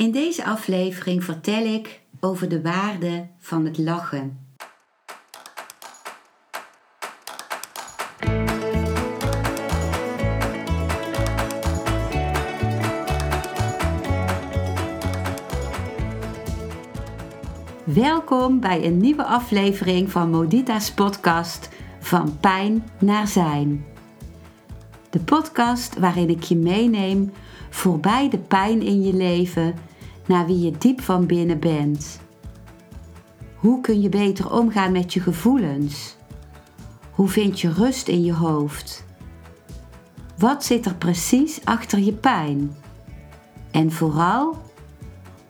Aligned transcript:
In 0.00 0.10
deze 0.10 0.44
aflevering 0.44 1.24
vertel 1.24 1.64
ik 1.64 2.00
over 2.20 2.48
de 2.48 2.62
waarde 2.62 3.26
van 3.38 3.64
het 3.64 3.78
lachen. 3.78 4.46
Welkom 17.84 18.60
bij 18.60 18.84
een 18.84 18.96
nieuwe 18.96 19.24
aflevering 19.24 20.10
van 20.10 20.30
Modita's 20.30 20.92
podcast 20.92 21.68
Van 21.98 22.38
Pijn 22.38 22.84
naar 22.98 23.28
Zijn. 23.28 23.84
De 25.10 25.20
podcast 25.20 25.98
waarin 25.98 26.28
ik 26.28 26.42
je 26.42 26.56
meeneem 26.56 27.32
voorbij 27.70 28.28
de 28.28 28.38
pijn 28.38 28.82
in 28.82 29.02
je 29.02 29.14
leven 29.14 29.88
naar 30.30 30.46
wie 30.46 30.60
je 30.60 30.70
diep 30.78 31.00
van 31.00 31.26
binnen 31.26 31.58
bent. 31.58 32.20
Hoe 33.54 33.80
kun 33.80 34.00
je 34.00 34.08
beter 34.08 34.52
omgaan 34.52 34.92
met 34.92 35.12
je 35.12 35.20
gevoelens? 35.20 36.16
Hoe 37.10 37.28
vind 37.28 37.60
je 37.60 37.72
rust 37.72 38.08
in 38.08 38.24
je 38.24 38.32
hoofd? 38.32 39.04
Wat 40.38 40.64
zit 40.64 40.86
er 40.86 40.94
precies 40.94 41.60
achter 41.64 41.98
je 41.98 42.12
pijn? 42.12 42.76
En 43.70 43.92
vooral, 43.92 44.56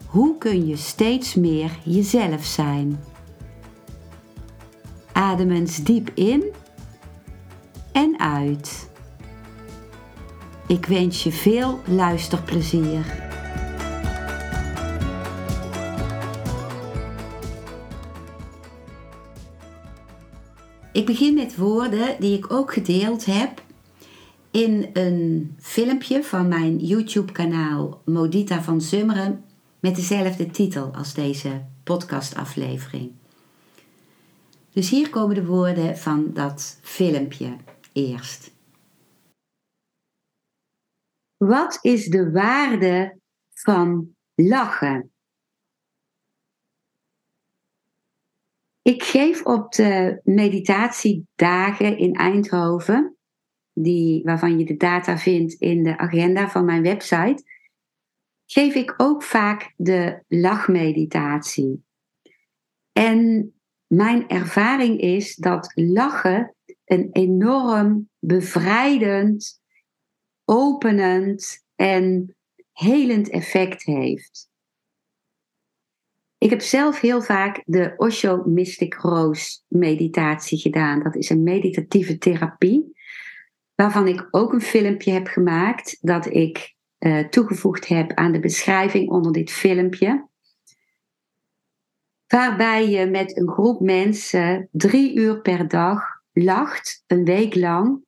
hoe 0.05 0.37
kun 0.37 0.67
je 0.67 0.75
steeds 0.75 1.35
meer 1.35 1.71
jezelf 1.83 2.45
zijn? 2.45 2.99
Adem 5.11 5.51
eens 5.51 5.83
diep 5.83 6.11
in 6.13 6.43
en 7.91 8.19
uit. 8.19 8.89
Ik 10.67 10.85
wens 10.85 11.23
je 11.23 11.31
veel 11.31 11.79
luisterplezier. 11.85 13.30
Ik 21.01 21.07
begin 21.07 21.33
met 21.33 21.57
woorden 21.57 22.19
die 22.19 22.37
ik 22.37 22.51
ook 22.51 22.73
gedeeld 22.73 23.25
heb 23.25 23.63
in 24.51 24.89
een 24.93 25.55
filmpje 25.59 26.23
van 26.23 26.47
mijn 26.47 26.77
YouTube-kanaal 26.77 28.01
Modita 28.05 28.61
van 28.61 28.81
Zummeren 28.81 29.45
met 29.79 29.95
dezelfde 29.95 30.45
titel 30.45 30.93
als 30.93 31.13
deze 31.13 31.65
podcastaflevering. 31.83 33.11
Dus 34.71 34.89
hier 34.89 35.09
komen 35.09 35.35
de 35.35 35.45
woorden 35.45 35.97
van 35.97 36.33
dat 36.33 36.79
filmpje 36.81 37.55
eerst. 37.93 38.51
Wat 41.37 41.79
is 41.81 42.07
de 42.07 42.31
waarde 42.31 43.19
van 43.49 44.15
lachen? 44.35 45.10
Ik 48.81 49.03
geef 49.03 49.45
op 49.45 49.71
de 49.71 50.21
meditatiedagen 50.23 51.97
in 51.97 52.13
Eindhoven, 52.13 53.17
die, 53.73 54.23
waarvan 54.23 54.59
je 54.59 54.65
de 54.65 54.77
data 54.77 55.17
vindt 55.17 55.53
in 55.53 55.83
de 55.83 55.97
agenda 55.97 56.49
van 56.49 56.65
mijn 56.65 56.81
website, 56.81 57.43
geef 58.45 58.75
ik 58.75 58.93
ook 58.97 59.23
vaak 59.23 59.73
de 59.77 60.23
lachmeditatie. 60.27 61.83
En 62.91 63.53
mijn 63.87 64.27
ervaring 64.27 64.99
is 64.99 65.35
dat 65.35 65.71
lachen 65.75 66.55
een 66.85 67.09
enorm 67.11 68.09
bevrijdend, 68.19 69.61
openend 70.45 71.65
en 71.75 72.35
helend 72.71 73.29
effect 73.29 73.83
heeft. 73.83 74.50
Ik 76.41 76.49
heb 76.49 76.61
zelf 76.61 76.99
heel 76.99 77.21
vaak 77.21 77.63
de 77.65 77.93
Osho 77.97 78.43
Mystic 78.45 78.93
Rose 78.93 79.59
meditatie 79.67 80.59
gedaan. 80.59 81.03
Dat 81.03 81.15
is 81.15 81.29
een 81.29 81.43
meditatieve 81.43 82.17
therapie, 82.17 83.01
waarvan 83.75 84.07
ik 84.07 84.27
ook 84.31 84.53
een 84.53 84.61
filmpje 84.61 85.11
heb 85.11 85.27
gemaakt 85.27 85.97
dat 85.99 86.33
ik 86.33 86.75
uh, 86.99 87.27
toegevoegd 87.27 87.87
heb 87.87 88.13
aan 88.13 88.31
de 88.31 88.39
beschrijving 88.39 89.09
onder 89.09 89.31
dit 89.31 89.51
filmpje. 89.51 90.27
Waarbij 92.27 92.89
je 92.89 93.05
met 93.05 93.37
een 93.37 93.49
groep 93.49 93.79
mensen 93.79 94.69
drie 94.71 95.15
uur 95.15 95.41
per 95.41 95.67
dag 95.67 96.03
lacht, 96.31 97.03
een 97.07 97.25
week 97.25 97.55
lang. 97.55 98.03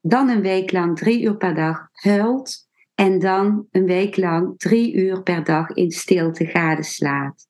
Dan 0.00 0.28
een 0.28 0.42
week 0.42 0.72
lang 0.72 0.96
drie 0.98 1.22
uur 1.22 1.36
per 1.36 1.54
dag 1.54 1.88
huilt 1.92 2.65
en 2.96 3.18
dan 3.18 3.66
een 3.70 3.86
week 3.86 4.16
lang 4.16 4.58
drie 4.58 4.94
uur 4.94 5.22
per 5.22 5.44
dag 5.44 5.70
in 5.70 5.90
stilte 5.90 6.46
gadeslaat. 6.46 7.46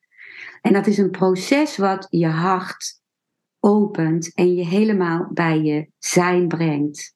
En 0.60 0.72
dat 0.72 0.86
is 0.86 0.98
een 0.98 1.10
proces 1.10 1.76
wat 1.76 2.06
je 2.10 2.26
hart 2.26 3.00
opent 3.60 4.34
en 4.34 4.54
je 4.54 4.64
helemaal 4.64 5.28
bij 5.32 5.60
je 5.60 5.90
zijn 5.98 6.48
brengt. 6.48 7.14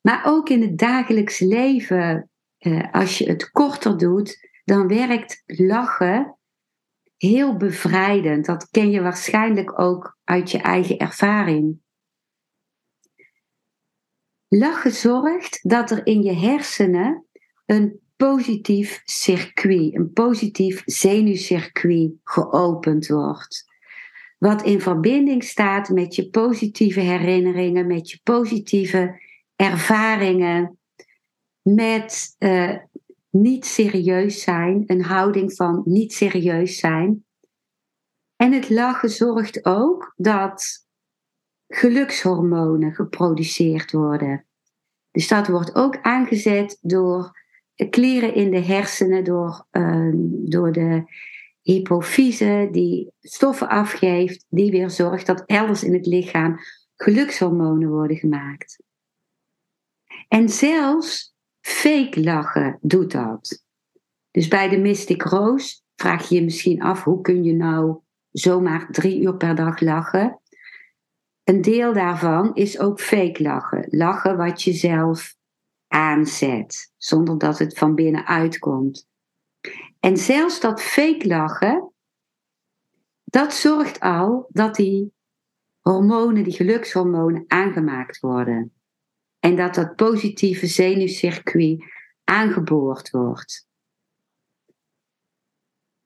Maar 0.00 0.22
ook 0.24 0.48
in 0.48 0.62
het 0.62 0.78
dagelijks 0.78 1.38
leven, 1.38 2.30
eh, 2.58 2.92
als 2.92 3.18
je 3.18 3.28
het 3.28 3.50
korter 3.50 3.98
doet, 3.98 4.50
dan 4.64 4.88
werkt 4.88 5.42
lachen 5.46 6.38
heel 7.16 7.56
bevrijdend. 7.56 8.46
Dat 8.46 8.68
ken 8.70 8.90
je 8.90 9.00
waarschijnlijk 9.00 9.80
ook 9.80 10.18
uit 10.24 10.50
je 10.50 10.58
eigen 10.58 10.98
ervaring. 10.98 11.80
Lachen 14.54 14.92
zorgt 14.92 15.68
dat 15.68 15.90
er 15.90 16.06
in 16.06 16.22
je 16.22 16.32
hersenen 16.32 17.24
een 17.66 18.00
positief 18.16 19.02
circuit, 19.04 19.94
een 19.94 20.12
positief 20.12 20.82
zenuwcircuit 20.84 22.12
geopend 22.24 23.06
wordt. 23.06 23.64
Wat 24.38 24.62
in 24.62 24.80
verbinding 24.80 25.44
staat 25.44 25.88
met 25.88 26.14
je 26.14 26.28
positieve 26.28 27.00
herinneringen, 27.00 27.86
met 27.86 28.10
je 28.10 28.20
positieve 28.22 29.22
ervaringen, 29.56 30.78
met 31.62 32.36
uh, 32.38 32.76
niet 33.30 33.66
serieus 33.66 34.42
zijn, 34.42 34.82
een 34.86 35.02
houding 35.02 35.54
van 35.54 35.82
niet 35.84 36.12
serieus 36.12 36.78
zijn. 36.78 37.24
En 38.36 38.52
het 38.52 38.70
lachen 38.70 39.10
zorgt 39.10 39.64
ook 39.64 40.12
dat 40.16 40.81
gelukshormonen 41.74 42.94
geproduceerd 42.94 43.92
worden. 43.92 44.44
Dus 45.10 45.28
dat 45.28 45.48
wordt 45.48 45.74
ook 45.74 45.98
aangezet 46.02 46.78
door 46.80 47.40
kleren 47.90 48.34
in 48.34 48.50
de 48.50 48.60
hersenen, 48.60 49.24
door, 49.24 49.66
uh, 49.72 50.10
door 50.44 50.72
de 50.72 51.04
hypofyse 51.62 52.68
die 52.70 53.12
stoffen 53.20 53.68
afgeeft, 53.68 54.46
die 54.48 54.70
weer 54.70 54.90
zorgt 54.90 55.26
dat 55.26 55.42
elders 55.46 55.84
in 55.84 55.92
het 55.92 56.06
lichaam 56.06 56.58
gelukshormonen 56.96 57.88
worden 57.88 58.16
gemaakt. 58.16 58.82
En 60.28 60.48
zelfs 60.48 61.34
fake 61.60 62.22
lachen 62.22 62.78
doet 62.80 63.12
dat. 63.12 63.64
Dus 64.30 64.48
bij 64.48 64.68
de 64.68 64.78
Mystic 64.78 65.22
Rose 65.22 65.80
vraag 65.94 66.28
je 66.28 66.34
je 66.34 66.42
misschien 66.42 66.82
af 66.82 67.04
hoe 67.04 67.20
kun 67.20 67.44
je 67.44 67.52
nou 67.52 68.00
zomaar 68.30 68.90
drie 68.90 69.22
uur 69.22 69.36
per 69.36 69.54
dag 69.54 69.80
lachen. 69.80 70.41
Een 71.44 71.62
deel 71.62 71.92
daarvan 71.92 72.54
is 72.54 72.78
ook 72.78 73.00
fake 73.00 73.42
lachen. 73.42 73.86
Lachen 73.88 74.36
wat 74.36 74.62
je 74.62 74.72
zelf 74.72 75.36
aanzet, 75.88 76.92
zonder 76.96 77.38
dat 77.38 77.58
het 77.58 77.78
van 77.78 77.94
binnenuit 77.94 78.58
komt. 78.58 79.08
En 80.00 80.16
zelfs 80.16 80.60
dat 80.60 80.82
fake 80.82 81.26
lachen, 81.26 81.92
dat 83.24 83.54
zorgt 83.54 84.00
al 84.00 84.46
dat 84.48 84.74
die 84.74 85.12
hormonen, 85.80 86.44
die 86.44 86.52
gelukshormonen, 86.52 87.44
aangemaakt 87.46 88.20
worden. 88.20 88.72
En 89.38 89.56
dat 89.56 89.74
dat 89.74 89.96
positieve 89.96 90.66
zenuwcircuit 90.66 91.84
aangeboord 92.24 93.10
wordt. 93.10 93.68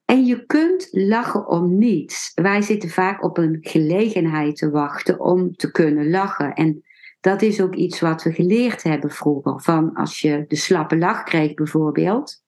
En 0.06 0.24
je 0.24 0.46
kunt 0.46 0.88
lachen 0.90 1.46
om 1.46 1.78
niets. 1.78 2.32
Wij 2.34 2.62
zitten 2.62 2.88
vaak 2.88 3.24
op 3.24 3.38
een 3.38 3.58
gelegenheid 3.60 4.56
te 4.56 4.70
wachten 4.70 5.20
om 5.20 5.56
te 5.56 5.70
kunnen 5.70 6.10
lachen. 6.10 6.54
En 6.54 6.84
dat 7.20 7.42
is 7.42 7.60
ook 7.60 7.74
iets 7.74 8.00
wat 8.00 8.22
we 8.22 8.32
geleerd 8.32 8.82
hebben 8.82 9.10
vroeger. 9.10 9.60
Van 9.60 9.94
als 9.94 10.20
je 10.20 10.44
de 10.48 10.56
slappe 10.56 10.98
lach 10.98 11.22
kreeg 11.22 11.54
bijvoorbeeld. 11.54 12.44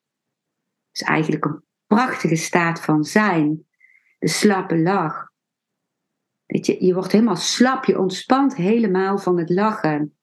Is 0.92 1.02
eigenlijk 1.02 1.44
een 1.44 1.62
prachtige 1.86 2.36
staat 2.36 2.80
van 2.80 3.04
zijn. 3.04 3.66
De 4.18 4.28
slappe 4.28 4.78
lach. 4.78 5.30
Weet 6.46 6.66
je, 6.66 6.84
je 6.84 6.94
wordt 6.94 7.12
helemaal 7.12 7.36
slap, 7.36 7.84
je 7.84 7.98
ontspant 7.98 8.56
helemaal 8.56 9.18
van 9.18 9.38
het 9.38 9.50
lachen 9.50 10.17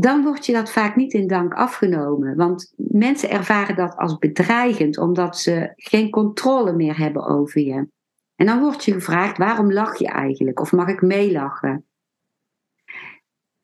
dan 0.00 0.22
wordt 0.22 0.46
je 0.46 0.52
dat 0.52 0.70
vaak 0.70 0.96
niet 0.96 1.12
in 1.12 1.26
dank 1.26 1.54
afgenomen. 1.54 2.36
Want 2.36 2.72
mensen 2.76 3.30
ervaren 3.30 3.76
dat 3.76 3.96
als 3.96 4.18
bedreigend, 4.18 4.98
omdat 4.98 5.38
ze 5.38 5.72
geen 5.76 6.10
controle 6.10 6.72
meer 6.72 6.98
hebben 6.98 7.26
over 7.26 7.60
je. 7.60 7.88
En 8.36 8.46
dan 8.46 8.60
wordt 8.60 8.84
je 8.84 8.92
gevraagd: 8.92 9.38
waarom 9.38 9.72
lach 9.72 9.98
je 9.98 10.08
eigenlijk? 10.08 10.60
Of 10.60 10.72
mag 10.72 10.88
ik 10.88 11.02
meelachen? 11.02 11.84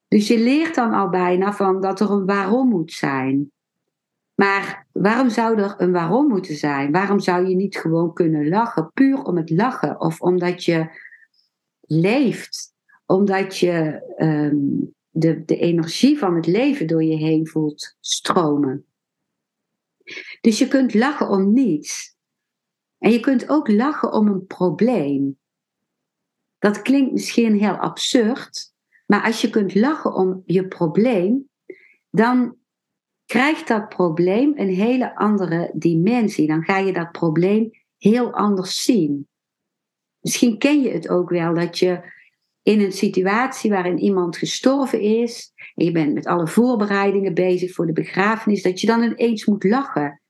Dus 0.09 0.29
je 0.29 0.39
leert 0.39 0.75
dan 0.75 0.93
al 0.93 1.09
bijna 1.09 1.53
van 1.53 1.81
dat 1.81 2.01
er 2.01 2.11
een 2.11 2.27
waarom 2.27 2.69
moet 2.69 2.93
zijn. 2.93 3.51
Maar 4.35 4.87
waarom 4.93 5.31
zou 5.31 5.59
er 5.59 5.75
een 5.77 5.93
waarom 5.93 6.29
moeten 6.29 6.57
zijn? 6.57 6.93
Waarom 6.93 7.21
zou 7.21 7.47
je 7.49 7.55
niet 7.55 7.77
gewoon 7.77 8.13
kunnen 8.13 8.49
lachen, 8.49 8.91
puur 8.95 9.23
om 9.23 9.37
het 9.37 9.51
lachen? 9.51 10.01
Of 10.01 10.21
omdat 10.21 10.65
je 10.65 10.87
leeft, 11.81 12.73
omdat 13.07 13.59
je 13.59 14.03
ehm, 14.17 14.93
de, 15.15 15.45
de 15.45 15.57
energie 15.57 16.19
van 16.19 16.35
het 16.37 16.47
leven 16.47 16.87
door 16.87 17.03
je 17.03 17.17
heen 17.17 17.49
voelt 17.49 17.97
stromen. 18.01 18.87
Dus 20.41 20.59
je 20.59 20.69
kunt 20.69 20.95
lachen 20.95 21.29
om 21.29 21.53
niets. 21.53 22.17
En 22.99 23.11
je 23.11 23.21
kunt 23.21 23.49
ook 23.49 23.69
lachen 23.69 24.13
om 24.13 24.29
een 24.29 24.47
probleem. 24.47 25.39
Dat 26.59 26.83
klinkt 26.83 27.13
misschien 27.13 27.59
heel 27.59 27.77
absurd, 27.77 28.73
maar 29.07 29.23
als 29.23 29.41
je 29.41 29.51
kunt 29.51 29.75
lachen 29.75 30.15
om 30.15 30.43
je 30.47 30.69
probleem, 30.69 31.49
dan 32.11 32.57
krijgt 33.27 33.69
dat 33.69 33.89
probleem 33.89 34.53
een 34.59 34.75
hele 34.75 35.17
andere 35.17 35.71
dimensie. 35.75 36.47
Dan 36.47 36.65
ga 36.65 36.79
je 36.79 36.93
dat 36.93 37.13
probleem 37.13 37.71
heel 37.97 38.33
anders 38.33 38.83
zien. 38.83 39.29
Misschien 40.21 40.59
ken 40.59 40.83
je 40.83 40.91
het 40.91 41.09
ook 41.09 41.31
wel 41.31 41.55
dat 41.55 41.79
je 41.79 42.13
in 42.65 42.81
een 42.81 42.93
situatie 42.93 43.71
waarin 43.71 43.99
iemand 43.99 44.37
gestorven 44.37 45.01
is 45.01 45.53
en 45.75 45.85
je 45.85 45.93
bent 45.93 46.15
met 46.15 46.27
alle 46.27 46.47
voorbereidingen 46.47 47.35
bezig 47.35 47.73
voor 47.73 47.87
de 47.87 47.93
begrafenis, 47.93 48.63
dat 48.63 48.81
je 48.81 48.87
dan 48.87 49.03
ineens 49.03 49.45
moet 49.45 49.65
lachen. 49.65 50.23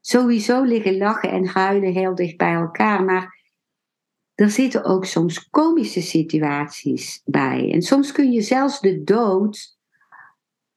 Sowieso 0.00 0.62
liggen 0.62 0.96
lachen 0.96 1.30
en 1.30 1.46
huilen 1.46 1.92
heel 1.92 2.14
dicht 2.14 2.36
bij 2.36 2.52
elkaar, 2.52 3.04
maar 3.04 3.40
er 4.34 4.50
zitten 4.50 4.84
ook 4.84 5.04
soms 5.04 5.48
komische 5.48 6.02
situaties 6.02 7.22
bij. 7.24 7.72
En 7.72 7.82
soms 7.82 8.12
kun 8.12 8.32
je 8.32 8.42
zelfs 8.42 8.80
de 8.80 9.02
dood 9.02 9.76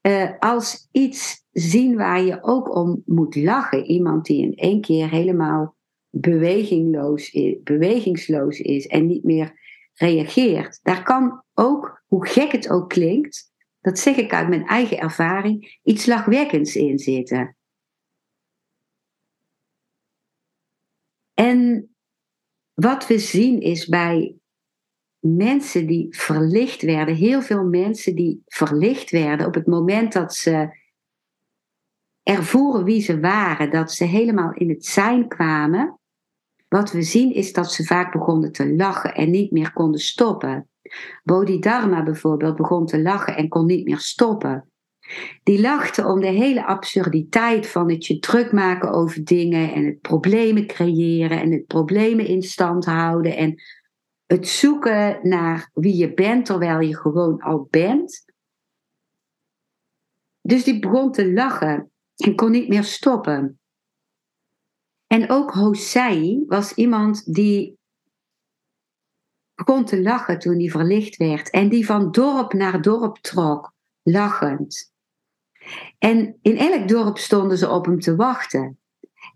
uh, 0.02 0.32
als 0.40 0.88
iets 0.92 1.46
zien 1.52 1.96
waar 1.96 2.22
je 2.22 2.44
ook 2.44 2.76
om 2.76 3.02
moet 3.06 3.36
lachen. 3.36 3.86
Iemand 3.86 4.26
die 4.26 4.42
in 4.42 4.56
één 4.56 4.82
keer 4.82 5.10
helemaal 5.10 5.76
bewegingloos 6.10 7.32
is, 7.32 7.56
bewegingsloos 7.64 8.60
is 8.60 8.88
en 8.88 9.08
niet 9.08 9.24
meer 9.24 9.65
reageert. 9.96 10.80
Daar 10.84 11.04
kan 11.04 11.44
ook, 11.54 12.04
hoe 12.06 12.28
gek 12.28 12.52
het 12.52 12.70
ook 12.70 12.90
klinkt, 12.90 13.54
dat 13.80 14.00
zeg 14.00 14.16
ik 14.16 14.34
uit 14.34 14.50
mijn 14.50 14.66
eigen 14.66 15.00
ervaring, 15.00 15.80
iets 15.84 16.06
lachwekkends 16.06 16.76
in 16.76 17.00
zitten. 17.00 17.58
En 21.34 21.90
wat 22.74 23.08
we 23.08 23.20
zien 23.20 23.62
is 23.62 23.88
bij 23.88 24.36
mensen 25.20 25.88
die 25.88 26.16
verlicht 26.16 26.82
werden, 26.82 27.16
heel 27.16 27.42
veel 27.42 27.64
mensen 27.64 28.16
die 28.16 28.42
verlicht 28.46 29.12
werden 29.12 29.48
op 29.48 29.54
het 29.54 29.68
moment 29.68 30.14
dat 30.14 30.36
ze 30.36 30.84
ervoeren 32.24 32.84
wie 32.84 33.02
ze 33.02 33.20
waren, 33.20 33.72
dat 33.72 33.92
ze 33.92 34.04
helemaal 34.04 34.54
in 34.54 34.70
het 34.70 34.86
zijn 34.86 35.28
kwamen. 35.28 36.00
Wat 36.76 36.92
we 36.92 37.02
zien 37.02 37.34
is 37.34 37.54
dat 37.54 37.72
ze 37.72 37.84
vaak 37.84 38.12
begonnen 38.12 38.52
te 38.52 38.76
lachen 38.76 39.14
en 39.14 39.32
niet 39.32 39.52
meer 39.52 39.74
konden 39.74 40.00
stoppen. 40.00 40.70
Bodhidharma 41.24 42.04
bijvoorbeeld 42.04 42.56
begon 42.56 42.86
te 42.86 43.02
lachen 43.02 43.36
en 43.36 43.48
kon 43.48 43.66
niet 43.66 43.86
meer 43.86 44.00
stoppen. 44.00 44.70
Die 45.44 45.62
lachte 45.62 46.06
om 46.06 46.20
de 46.20 46.28
hele 46.28 46.66
absurditeit 46.66 47.68
van 47.68 47.92
het 47.92 48.06
je 48.06 48.20
druk 48.20 48.52
maken 48.52 48.92
over 48.92 49.24
dingen 49.24 49.74
en 49.74 49.86
het 49.86 50.02
problemen 50.02 50.68
creëren 50.68 51.42
en 51.42 51.52
het 51.52 51.66
problemen 51.66 52.26
in 52.26 52.42
stand 52.42 52.86
houden 52.86 53.36
en 53.36 53.62
het 54.26 54.48
zoeken 54.48 55.20
naar 55.22 55.70
wie 55.74 55.96
je 55.96 56.14
bent 56.14 56.46
terwijl 56.46 56.80
je 56.80 56.98
gewoon 56.98 57.42
al 57.42 57.68
bent. 57.70 58.26
Dus 60.42 60.64
die 60.64 60.80
begon 60.80 61.12
te 61.12 61.34
lachen 61.34 61.92
en 62.16 62.36
kon 62.36 62.52
niet 62.52 62.68
meer 62.68 62.84
stoppen. 62.84 63.60
En 65.16 65.30
ook 65.30 65.52
Hosei 65.52 66.44
was 66.48 66.74
iemand 66.74 67.34
die 67.34 67.78
begon 69.56 69.86
te 69.86 70.02
lachen 70.02 70.40
toen 70.40 70.60
hij 70.60 70.70
verlicht 70.70 71.18
werd 71.18 71.50
en 71.50 71.70
die 71.70 71.86
van 71.86 72.12
dorp 72.12 72.54
naar 72.54 72.82
dorp 72.82 73.18
trok, 73.18 73.74
lachend. 74.04 74.94
En 75.98 76.38
in 76.42 76.58
elk 76.58 76.88
dorp 76.88 77.18
stonden 77.18 77.58
ze 77.58 77.70
op 77.70 77.86
hem 77.86 78.00
te 78.00 78.16
wachten. 78.16 78.80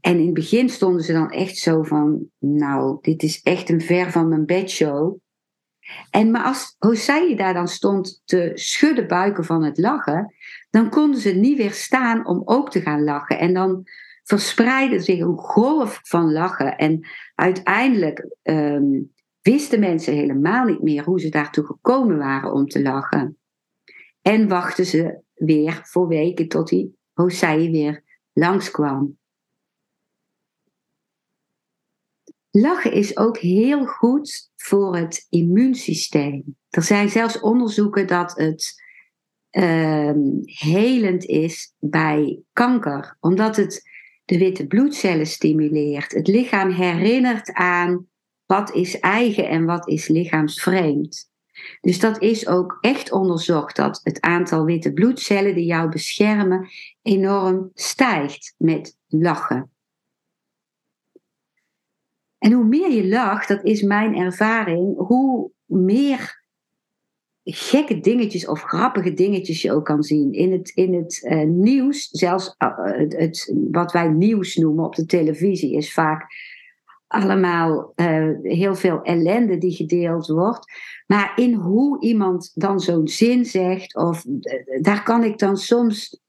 En 0.02 0.18
in 0.20 0.26
het 0.26 0.34
begin 0.34 0.70
stonden 0.70 1.04
ze 1.04 1.14
dan 1.14 1.32
echt 1.32 1.58
zo 1.58 1.84
van, 1.84 2.30
nou, 2.40 2.98
dit 3.02 3.24
is 3.24 3.42
echt 3.42 3.70
een 3.70 3.82
ver 3.82 4.12
van 4.12 4.28
mijn 4.28 4.46
bedshow. 4.46 5.18
En 6.10 6.32
maar 6.32 6.44
als 6.44 6.76
Hosei 6.78 7.36
daar 7.36 7.54
dan 7.54 7.68
stond 7.68 8.22
te 8.26 8.52
schudden 8.54 9.08
buiken 9.08 9.46
van 9.46 9.64
het 9.64 9.78
lachen, 9.78 10.34
dan 10.70 10.90
konden 10.90 11.20
ze 11.20 11.30
niet 11.30 11.58
weerstaan 11.58 12.28
om 12.28 12.42
ook 12.46 12.72
te 12.72 12.82
gaan 12.82 13.04
lachen. 13.04 13.40
En 13.40 13.54
dan 13.54 13.88
verspreidde 14.30 15.00
zich 15.00 15.20
een 15.20 15.38
golf 15.38 16.00
van 16.04 16.32
lachen. 16.32 16.78
En 16.78 17.08
uiteindelijk 17.36 18.36
ehm, 18.42 19.02
wisten 19.42 19.80
mensen 19.80 20.14
helemaal 20.14 20.66
niet 20.66 20.82
meer 20.82 21.04
hoe 21.04 21.20
ze 21.20 21.30
daartoe 21.30 21.66
gekomen 21.66 22.18
waren 22.18 22.54
om 22.54 22.68
te 22.68 22.82
lachen. 22.82 23.38
En 24.22 24.48
wachten 24.48 24.86
ze 24.86 25.22
weer 25.34 25.80
voor 25.84 26.08
weken 26.08 26.48
tot 26.48 26.68
die 26.68 26.98
Hosei 27.14 27.72
weer 27.72 28.04
langskwam. 28.34 29.18
Lachen 32.52 32.92
is 32.92 33.18
ook 33.18 33.38
heel 33.38 33.86
goed 33.86 34.52
voor 34.56 34.96
het 34.96 35.26
immuunsysteem. 35.30 36.58
Er 36.70 36.84
zijn 36.84 37.10
zelfs 37.10 37.40
onderzoeken 37.40 38.08
dat 38.08 38.36
het 38.36 38.84
uh, 39.52 40.14
helend 40.44 41.26
is 41.26 41.74
bij 41.80 42.42
kanker, 42.54 43.18
omdat 43.20 43.56
het 43.56 43.90
de 44.30 44.38
witte 44.38 44.68
bloedcellen 44.68 45.28
stimuleert. 45.28 46.12
Het 46.12 46.28
lichaam 46.28 46.70
herinnert 46.70 47.54
aan 47.54 48.08
wat 48.46 48.74
is 48.74 49.00
eigen 49.00 49.50
en 49.50 49.66
wat 49.66 49.88
is 49.88 50.08
lichaamsvreemd. 50.08 51.32
Dus 51.82 52.00
dat 52.00 52.22
is 52.22 52.48
ook 52.48 52.78
echt 52.82 53.12
onderzocht 53.12 53.76
dat 53.76 54.00
het 54.04 54.22
aantal 54.22 54.66
witte 54.66 54.94
bloedcellen 54.94 55.56
die 55.56 55.66
jou 55.66 55.90
beschermen 55.90 56.70
enorm 57.02 57.70
stijgt 57.74 58.56
met 58.58 58.98
lachen. 59.08 59.72
En 62.38 62.52
hoe 62.52 62.66
meer 62.66 62.92
je 62.92 63.08
lacht, 63.08 63.48
dat 63.48 63.64
is 63.64 63.82
mijn 63.82 64.16
ervaring, 64.16 64.98
hoe 64.98 65.52
meer 65.66 66.39
gekke 67.44 68.00
dingetjes 68.00 68.48
of 68.48 68.62
grappige 68.62 69.14
dingetjes 69.14 69.62
je 69.62 69.74
ook 69.74 69.86
kan 69.86 70.04
zien. 70.04 70.34
In 70.34 70.52
het, 70.52 70.70
in 70.70 70.94
het 70.94 71.22
uh, 71.24 71.44
nieuws, 71.44 72.08
zelfs 72.10 72.56
uh, 72.58 72.70
het, 73.10 73.54
wat 73.72 73.92
wij 73.92 74.08
nieuws 74.08 74.56
noemen 74.56 74.86
op 74.86 74.96
de 74.96 75.06
televisie, 75.06 75.76
is 75.76 75.94
vaak 75.94 76.26
allemaal 77.08 77.94
uh, 77.96 78.30
heel 78.42 78.76
veel 78.76 79.02
ellende 79.02 79.58
die 79.58 79.76
gedeeld 79.76 80.28
wordt. 80.28 80.72
Maar 81.08 81.34
in 81.36 81.54
hoe 81.54 82.02
iemand 82.02 82.52
dan 82.54 82.80
zo'n 82.80 83.08
zin 83.08 83.46
zegt, 83.46 83.96
of 83.96 84.26
daar 84.82 85.04
kan 85.04 85.24
ik 85.24 85.38
dan 85.38 85.58
soms 85.58 86.22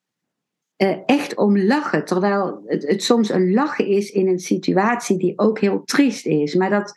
echt 1.07 1.37
om 1.37 1.59
lachen. 1.59 2.05
Terwijl 2.05 2.63
het, 2.67 2.89
het, 2.89 3.03
soms 3.03 3.31
een 3.31 3.53
lachen 3.53 3.87
is 3.87 4.11
in 4.11 4.29
een 4.29 4.39
situatie 4.39 5.19
die 5.19 5.39
ook 5.39 5.59
heel 5.59 5.83
triest 5.85 6.27
is. 6.27 6.55
Maar 6.55 6.71
dat, 6.71 6.93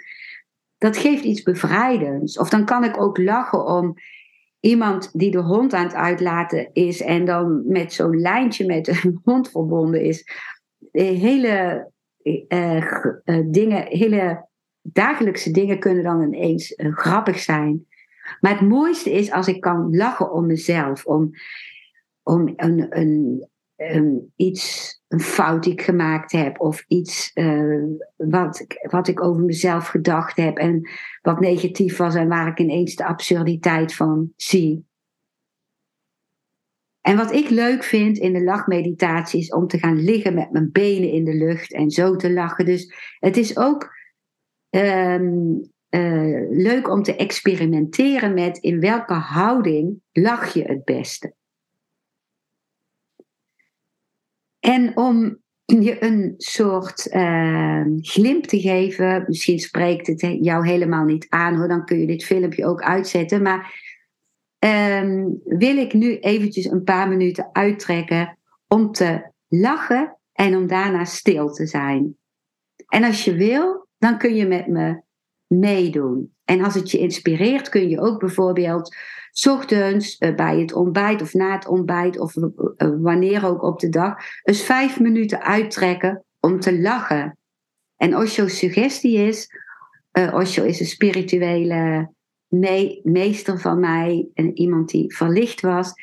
dat 0.84 0.98
geeft 0.98 1.24
iets 1.24 1.42
bevrijdends. 1.42 2.38
Of 2.38 2.50
dan 2.50 2.66
kan 2.66 2.84
ik 2.84 3.02
ook 3.02 3.18
lachen 3.18 3.66
om 3.66 3.94
iemand 4.60 5.10
die 5.14 5.32
de 5.32 5.42
hond 5.42 5.74
aan 5.74 5.84
het 5.84 5.94
uitlaten 5.94 6.70
is 6.74 7.02
en 7.02 7.26
dan 7.26 7.64
met 7.68 7.94
zo'n 7.94 8.20
lijntje 8.20 8.66
met 8.66 8.88
een 8.88 9.20
hond 9.24 9.52
verbonden 9.52 10.02
is. 10.02 10.24
Hele 10.92 11.88
uh, 12.24 13.12
dingen, 13.46 13.86
hele 13.88 14.48
dagelijkse 14.82 15.52
dingen 15.52 15.80
kunnen 15.80 16.04
dan 16.04 16.22
ineens 16.22 16.74
grappig 16.78 17.40
zijn. 17.40 17.88
Maar 18.40 18.52
het 18.52 18.70
mooiste 18.70 19.12
is 19.12 19.32
als 19.32 19.48
ik 19.48 19.62
kan 19.62 19.96
lachen 19.96 20.32
om 20.32 20.46
mezelf, 20.46 21.06
om, 21.06 21.32
om 22.24 22.54
een, 22.56 23.00
een, 23.00 23.48
um, 23.78 24.32
iets, 24.36 24.94
een 25.08 25.20
fout 25.20 25.64
die 25.64 25.74
ik 25.74 25.82
gemaakt 25.82 26.32
heb, 26.32 26.60
of 26.60 26.86
iets 26.88 27.32
uh, 27.34 27.84
wat, 28.16 28.66
wat 28.82 29.08
ik 29.08 29.24
over 29.24 29.44
mezelf 29.44 29.88
gedacht 29.88 30.38
heb 30.38 30.58
en 30.58 30.90
wat 31.22 31.40
negatief 31.40 31.98
was 31.98 32.16
en 32.16 32.28
waar 32.28 32.48
ik 32.48 32.60
ineens 32.60 32.96
de 32.96 33.06
absurditeit 33.06 33.96
van 33.96 34.32
zie. 34.36 34.86
En 37.02 37.18
wat 37.18 37.32
ik 37.32 37.50
leuk 37.50 37.84
vind 37.84 38.18
in 38.18 38.34
de 38.34 38.44
lachmeditatie 38.44 39.40
is 39.40 39.50
om 39.50 39.68
te 39.68 39.78
gaan 39.78 40.04
liggen 40.04 40.34
met 40.34 40.52
mijn 40.52 40.72
benen 40.72 41.12
in 41.12 41.24
de 41.24 41.34
lucht 41.34 41.74
en 41.74 41.92
zo 41.92 42.16
te 42.16 42.34
lachen. 42.34 42.66
Dus 42.66 42.94
het 43.20 43.38
is 43.38 43.58
ook 43.58 43.96
um, 44.70 45.72
uh, 45.90 46.50
leuk 46.50 46.90
om 46.90 47.04
te 47.04 47.16
experimenteren 47.16 48.34
met 48.34 48.58
in 48.58 48.80
welke 48.80 49.14
houding 49.14 50.02
lach 50.12 50.54
je 50.54 50.64
het 50.64 50.84
beste. 50.84 51.34
En 54.66 54.98
om 54.98 55.38
je 55.66 56.04
een 56.04 56.34
soort 56.38 57.08
uh, 57.12 57.86
glimp 58.02 58.46
te 58.46 58.60
geven, 58.60 59.24
misschien 59.28 59.60
spreekt 59.60 60.08
het 60.08 60.38
jou 60.42 60.68
helemaal 60.68 61.04
niet 61.04 61.26
aan 61.30 61.56
hoor, 61.56 61.68
dan 61.68 61.86
kun 61.86 62.00
je 62.00 62.08
dit 62.08 62.24
filmpje 62.24 62.66
ook 62.66 62.82
uitzetten. 62.82 63.42
Maar 63.42 63.82
um, 64.60 65.42
wil 65.44 65.78
ik 65.78 65.94
nu 65.94 66.18
eventjes 66.18 66.66
een 66.66 66.84
paar 66.84 67.08
minuten 67.08 67.50
uittrekken 67.52 68.38
om 68.68 68.92
te 68.92 69.32
lachen 69.48 70.18
en 70.34 70.56
om 70.56 70.68
daarna 70.68 71.06
stil 71.06 71.50
te 71.50 71.68
zijn. 71.68 72.18
En 72.88 73.04
als 73.04 73.26
je 73.26 73.34
wil, 73.36 73.88
dan 73.98 74.18
kun 74.18 74.36
je 74.36 74.46
met 74.46 74.68
me 74.68 75.02
meedoen. 75.48 76.36
En 76.46 76.64
als 76.64 76.74
het 76.74 76.92
je 76.92 76.98
inspireert, 76.98 77.70
kun 77.70 77.90
je 77.90 78.02
ook 78.02 78.20
bijvoorbeeld 78.20 78.96
ochtends 79.42 80.18
eh, 80.18 80.36
bij 80.36 80.60
het 80.60 80.74
ontbijt 80.74 81.22
of 81.22 81.34
na 81.34 81.52
het 81.52 81.68
ontbijt 81.68 82.20
of 82.20 82.36
eh, 82.36 82.90
wanneer 83.00 83.46
ook 83.46 83.64
op 83.64 83.80
de 83.80 83.90
dag 83.90 84.16
eens 84.44 84.62
vijf 84.62 85.00
minuten 85.00 85.42
uittrekken 85.42 86.24
om 86.40 86.60
te 86.60 86.82
lachen. 86.82 87.38
En 87.96 88.18
Osho's 88.18 88.58
suggestie 88.58 89.18
is, 89.18 89.50
uh, 90.18 90.34
Osho 90.34 90.64
is 90.64 90.80
een 90.80 90.86
spirituele 90.86 92.12
meester 93.04 93.60
van 93.60 93.80
mij 93.80 94.28
en 94.34 94.58
iemand 94.58 94.90
die 94.90 95.16
verlicht 95.16 95.62
was. 95.62 95.94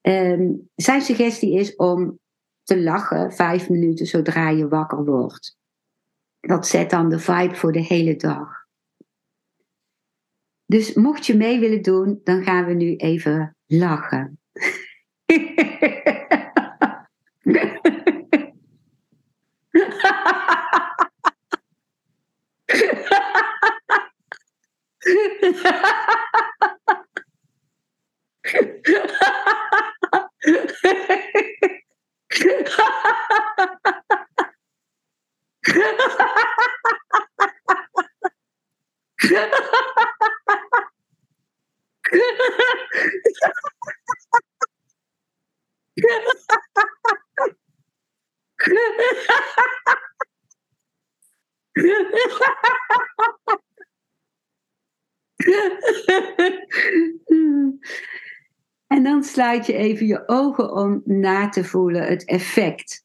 Ehm, 0.00 0.50
zijn 0.74 1.00
suggestie 1.00 1.54
is 1.54 1.76
om 1.76 2.18
te 2.62 2.82
lachen 2.82 3.32
vijf 3.32 3.68
minuten 3.68 4.06
zodra 4.06 4.48
je 4.48 4.68
wakker 4.68 5.04
wordt. 5.04 5.56
Dat 6.40 6.66
zet 6.66 6.90
dan 6.90 7.08
de 7.08 7.18
vibe 7.18 7.54
voor 7.54 7.72
de 7.72 7.84
hele 7.84 8.16
dag. 8.16 8.61
Dus 10.72 10.94
mocht 10.94 11.26
je 11.26 11.36
mee 11.36 11.60
willen 11.60 11.82
doen, 11.82 12.20
dan 12.24 12.42
gaan 12.42 12.64
we 12.64 12.72
nu 12.72 12.96
even 12.96 13.56
lachen. 13.66 14.38
sluit 59.32 59.66
je 59.66 59.72
even 59.72 60.06
je 60.06 60.22
ogen 60.26 60.72
om 60.72 61.02
na 61.04 61.48
te 61.48 61.64
voelen 61.64 62.06
het 62.06 62.24
effect. 62.24 63.04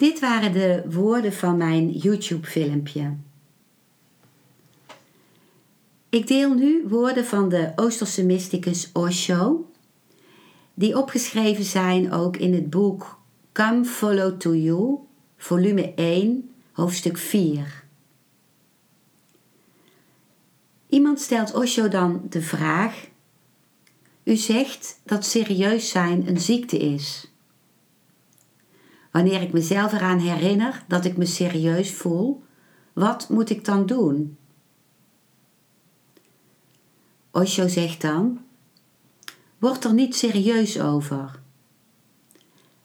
Dit 0.00 0.20
waren 0.20 0.52
de 0.52 0.82
woorden 0.90 1.32
van 1.32 1.56
mijn 1.56 1.90
YouTube-filmpje. 1.90 3.16
Ik 6.08 6.26
deel 6.26 6.54
nu 6.54 6.84
woorden 6.88 7.24
van 7.24 7.48
de 7.48 7.72
Oosterse 7.76 8.24
mysticus 8.24 8.90
Osho, 8.92 9.70
die 10.74 10.98
opgeschreven 10.98 11.64
zijn 11.64 12.12
ook 12.12 12.36
in 12.36 12.54
het 12.54 12.70
boek 12.70 13.18
Come 13.52 13.84
Follow 13.84 14.38
to 14.38 14.54
You, 14.54 14.98
volume 15.36 15.94
1, 15.94 16.50
hoofdstuk 16.72 17.18
4. 17.18 17.84
Iemand 20.88 21.20
stelt 21.20 21.54
Osho 21.54 21.88
dan 21.88 22.26
de 22.28 22.42
vraag: 22.42 23.08
U 24.22 24.36
zegt 24.36 25.00
dat 25.04 25.24
serieus 25.24 25.90
zijn 25.90 26.28
een 26.28 26.40
ziekte 26.40 26.78
is. 26.78 27.29
Wanneer 29.10 29.42
ik 29.42 29.52
mezelf 29.52 29.92
eraan 29.92 30.18
herinner 30.18 30.84
dat 30.88 31.04
ik 31.04 31.16
me 31.16 31.26
serieus 31.26 31.94
voel, 31.94 32.42
wat 32.92 33.28
moet 33.28 33.50
ik 33.50 33.64
dan 33.64 33.86
doen? 33.86 34.38
Osho 37.30 37.68
zegt 37.68 38.00
dan: 38.00 38.40
Word 39.58 39.84
er 39.84 39.94
niet 39.94 40.16
serieus 40.16 40.80
over. 40.80 41.40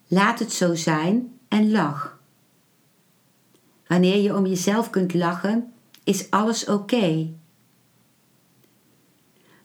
Laat 0.07 0.39
het 0.39 0.51
zo 0.51 0.75
zijn 0.75 1.39
en 1.47 1.71
lach. 1.71 2.19
Wanneer 3.87 4.21
je 4.21 4.35
om 4.35 4.45
jezelf 4.45 4.89
kunt 4.89 5.13
lachen, 5.13 5.73
is 6.03 6.31
alles 6.31 6.65
oké. 6.65 7.33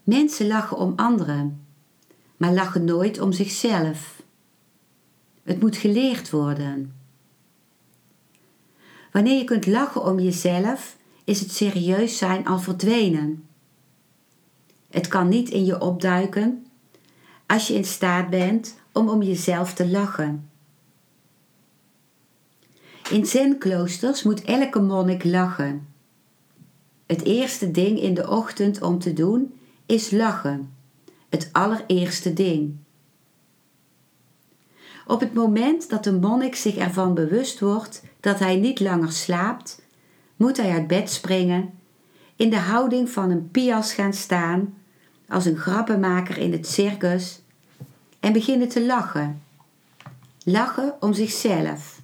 Mensen 0.03 0.47
lachen 0.47 0.77
om 0.77 0.93
anderen, 0.97 1.67
maar 2.37 2.53
lachen 2.53 2.85
nooit 2.85 3.21
om 3.21 3.33
zichzelf. 3.33 4.20
Het 5.51 5.61
moet 5.61 5.77
geleerd 5.77 6.31
worden. 6.31 6.95
Wanneer 9.13 9.39
je 9.39 9.45
kunt 9.45 9.67
lachen 9.67 10.05
om 10.05 10.19
jezelf, 10.19 10.97
is 11.25 11.41
het 11.41 11.53
serieus 11.53 12.19
zijn 12.19 12.47
al 12.47 12.59
verdwenen. 12.59 13.49
Het 14.91 15.09
kan 15.09 15.29
niet 15.29 15.49
in 15.49 15.65
je 15.65 15.81
opduiken 15.81 16.67
als 17.47 17.67
je 17.67 17.75
in 17.75 17.85
staat 17.85 18.31
bent 18.31 18.77
om 18.93 19.09
om 19.09 19.23
jezelf 19.23 19.75
te 19.75 19.89
lachen. 19.89 20.51
In 23.11 23.27
zen-kloosters 23.27 24.23
moet 24.23 24.43
elke 24.43 24.81
monnik 24.81 25.25
lachen. 25.25 25.89
Het 27.07 27.23
eerste 27.23 27.71
ding 27.71 28.01
in 28.01 28.15
de 28.15 28.29
ochtend 28.29 28.83
om 28.83 28.99
te 28.99 29.13
doen 29.13 29.61
is 29.87 30.11
lachen. 30.11 30.75
Het 31.29 31.49
allereerste 31.53 32.33
ding. 32.33 32.77
Op 35.11 35.21
het 35.21 35.35
moment 35.35 35.89
dat 35.89 36.05
de 36.05 36.13
monnik 36.13 36.55
zich 36.55 36.77
ervan 36.77 37.15
bewust 37.15 37.61
wordt 37.61 38.03
dat 38.21 38.39
hij 38.39 38.57
niet 38.57 38.81
langer 38.81 39.13
slaapt, 39.13 39.83
moet 40.37 40.57
hij 40.57 40.71
uit 40.71 40.87
bed 40.87 41.11
springen, 41.11 41.71
in 42.37 42.51
de 42.51 42.59
houding 42.59 43.11
van 43.11 43.31
een 43.31 43.51
pias 43.51 43.93
gaan 43.93 44.13
staan, 44.13 44.75
als 45.29 45.45
een 45.45 45.57
grappenmaker 45.57 46.39
in 46.39 46.53
het 46.53 46.67
circus, 46.67 47.41
en 48.21 48.33
beginnen 48.33 48.69
te 48.69 48.87
lachen. 48.87 49.43
Lachen 50.45 50.95
om 51.01 51.13
zichzelf. 51.13 52.01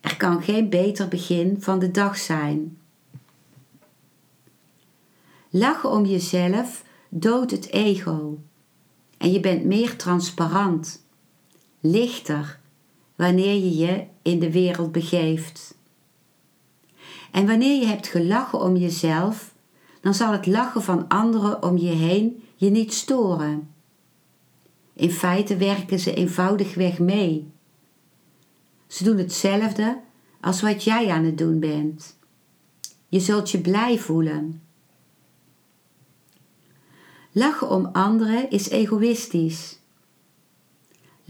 Er 0.00 0.16
kan 0.16 0.42
geen 0.42 0.68
beter 0.68 1.08
begin 1.08 1.56
van 1.60 1.78
de 1.78 1.90
dag 1.90 2.16
zijn. 2.18 2.78
Lachen 5.50 5.90
om 5.90 6.04
jezelf 6.04 6.84
doodt 7.08 7.50
het 7.50 7.70
ego 7.70 8.38
en 9.18 9.32
je 9.32 9.40
bent 9.40 9.64
meer 9.64 9.96
transparant 9.96 11.08
lichter 11.80 12.58
wanneer 13.16 13.54
je 13.54 13.76
je 13.76 14.04
in 14.22 14.38
de 14.38 14.52
wereld 14.52 14.92
begeeft. 14.92 15.74
En 17.30 17.46
wanneer 17.46 17.80
je 17.80 17.86
hebt 17.86 18.06
gelachen 18.06 18.60
om 18.60 18.76
jezelf, 18.76 19.54
dan 20.00 20.14
zal 20.14 20.32
het 20.32 20.46
lachen 20.46 20.82
van 20.82 21.08
anderen 21.08 21.62
om 21.62 21.76
je 21.76 21.90
heen 21.90 22.42
je 22.56 22.70
niet 22.70 22.94
storen. 22.94 23.70
In 24.92 25.10
feite 25.10 25.56
werken 25.56 25.98
ze 25.98 26.14
eenvoudigweg 26.14 26.98
mee. 26.98 27.50
Ze 28.86 29.04
doen 29.04 29.18
hetzelfde 29.18 30.00
als 30.40 30.60
wat 30.60 30.84
jij 30.84 31.10
aan 31.10 31.24
het 31.24 31.38
doen 31.38 31.60
bent. 31.60 32.18
Je 33.08 33.20
zult 33.20 33.50
je 33.50 33.60
blij 33.60 33.98
voelen. 33.98 34.62
Lachen 37.32 37.70
om 37.70 37.86
anderen 37.92 38.50
is 38.50 38.68
egoïstisch. 38.68 39.79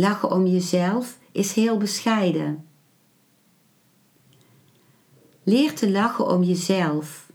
Lachen 0.01 0.31
om 0.31 0.47
jezelf 0.47 1.19
is 1.33 1.53
heel 1.53 1.77
bescheiden. 1.77 2.65
Leer 5.43 5.75
te 5.75 5.91
lachen 5.91 6.27
om 6.27 6.43
jezelf, 6.43 7.31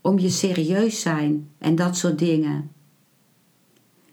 om 0.00 0.18
je 0.18 0.28
serieus 0.28 1.00
zijn 1.00 1.50
en 1.58 1.74
dat 1.74 1.96
soort 1.96 2.18
dingen. 2.18 2.70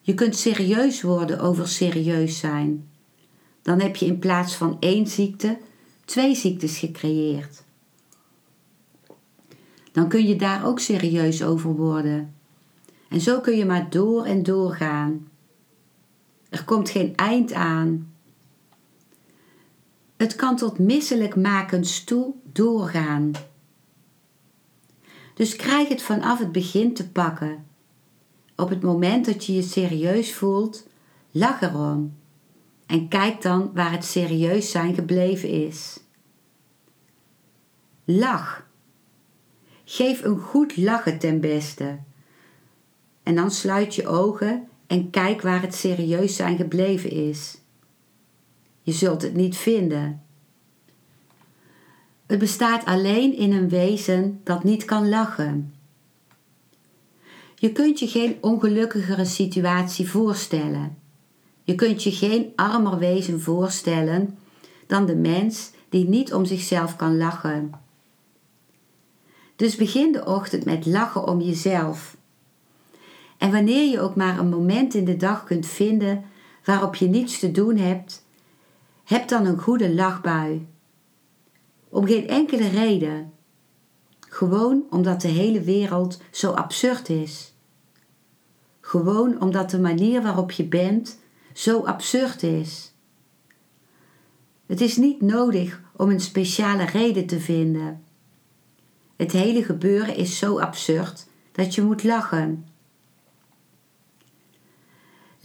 Je 0.02 0.14
kunt 0.14 0.36
serieus 0.36 1.02
worden 1.02 1.40
over 1.40 1.68
serieus 1.68 2.40
zijn. 2.40 2.90
Dan 3.62 3.82
heb 3.82 3.96
je 3.96 4.06
in 4.06 4.20
plaats 4.20 4.56
van 4.56 4.78
één 4.80 5.08
ziekte 5.08 5.58
twee 6.06 6.36
ziektes 6.36 6.78
gecreëerd. 6.78 7.64
Dan 9.92 10.08
kun 10.08 10.28
je 10.28 10.36
daar 10.36 10.66
ook 10.66 10.80
serieus 10.80 11.44
over 11.44 11.76
worden. 11.76 12.36
En 13.10 13.22
zo 13.22 13.40
kun 13.40 13.58
je 13.58 13.66
maar 13.66 13.90
door 13.90 14.26
en 14.26 14.44
door 14.44 14.76
gaan. 14.76 15.28
Er 16.56 16.64
komt 16.64 16.90
geen 16.90 17.16
eind 17.16 17.54
aan. 17.54 18.14
Het 20.18 20.36
kan 20.36 20.56
tot 20.56 20.80
misselijkmakens 20.80 22.04
toe 22.04 22.34
doorgaan. 22.44 23.32
Dus 25.34 25.56
krijg 25.56 25.88
het 25.88 26.02
vanaf 26.02 26.40
het 26.40 26.52
begin 26.52 26.94
te 26.94 27.10
pakken. 27.10 27.66
Op 28.56 28.70
het 28.70 28.82
moment 28.82 29.26
dat 29.26 29.46
je 29.46 29.54
je 29.54 29.62
serieus 29.62 30.34
voelt, 30.34 30.88
lach 31.32 31.62
erom. 31.62 32.16
En 32.86 33.08
kijk 33.08 33.42
dan 33.42 33.72
waar 33.74 33.92
het 33.92 34.06
serieus 34.06 34.72
zijn 34.72 34.94
gebleven 34.94 35.50
is. 35.50 36.00
Lach. 38.06 38.68
Geef 39.86 40.24
een 40.24 40.40
goed 40.40 40.78
lachen 40.78 41.20
ten 41.20 41.40
beste. 41.40 42.00
En 43.24 43.36
dan 43.36 43.52
sluit 43.52 43.96
je 43.96 44.08
ogen 44.08 44.68
en 44.88 45.10
kijk 45.10 45.42
waar 45.42 45.62
het 45.62 45.76
serieus 45.76 46.36
zijn 46.36 46.58
gebleven 46.58 47.12
is. 47.12 47.58
Je 48.82 48.92
zult 48.92 49.22
het 49.22 49.34
niet 49.34 49.58
vinden. 49.58 50.24
Het 52.26 52.40
bestaat 52.40 52.86
alleen 52.86 53.38
in 53.38 53.52
een 53.52 53.70
wezen 53.70 54.42
dat 54.44 54.64
niet 54.64 54.86
kan 54.86 55.10
lachen. 55.10 55.74
Je 57.56 57.72
kunt 57.72 58.00
je 58.00 58.08
geen 58.08 58.38
ongelukkigere 58.42 59.26
situatie 59.26 60.10
voorstellen. 60.10 60.98
Je 61.64 61.76
kunt 61.76 62.04
je 62.04 62.12
geen 62.12 62.52
armer 62.56 62.98
wezen 62.98 63.42
voorstellen 63.42 64.38
dan 64.88 65.06
de 65.06 65.16
mens 65.16 65.72
die 65.90 66.08
niet 66.08 66.34
om 66.34 66.46
zichzelf 66.46 66.96
kan 66.96 67.18
lachen. 67.18 67.72
Dus 69.56 69.76
begin 69.76 70.12
de 70.12 70.26
ochtend 70.26 70.66
met 70.66 70.86
lachen 70.86 71.28
om 71.28 71.42
jezelf. 71.42 72.18
En 73.38 73.52
wanneer 73.52 73.90
je 73.92 74.00
ook 74.00 74.16
maar 74.16 74.40
een 74.40 74.50
moment 74.50 74.94
in 74.94 75.06
de 75.06 75.18
dag 75.18 75.44
kunt 75.44 75.66
vinden 75.66 76.24
waarop 76.64 76.96
je 76.96 77.08
niets 77.08 77.40
te 77.40 77.52
doen 77.52 77.78
hebt, 77.78 78.26
heb 79.04 79.28
dan 79.28 79.46
een 79.46 79.60
goede 79.60 79.94
lachbui. 79.94 80.68
Om 81.90 82.06
geen 82.06 82.28
enkele 82.28 82.68
reden. 82.68 83.34
Gewoon 84.20 84.84
omdat 84.90 85.22
de 85.22 85.28
hele 85.28 85.62
wereld 85.62 86.22
zo 86.32 86.52
absurd 86.52 87.10
is. 87.10 87.54
Gewoon 88.82 89.42
omdat 89.42 89.70
de 89.70 89.80
manier 89.80 90.22
waarop 90.22 90.52
je 90.52 90.64
bent 90.64 91.20
zo 91.54 91.80
absurd 91.80 92.44
is. 92.44 92.94
Het 94.66 94.82
is 94.82 94.98
niet 94.98 95.22
nodig 95.22 95.82
om 95.96 96.10
een 96.10 96.20
speciale 96.20 96.86
reden 96.86 97.26
te 97.26 97.40
vinden. 97.40 98.04
Het 99.16 99.32
hele 99.32 99.64
gebeuren 99.64 100.16
is 100.16 100.38
zo 100.38 100.60
absurd 100.60 101.28
dat 101.52 101.76
je 101.76 101.82
moet 101.82 102.04
lachen. 102.04 102.68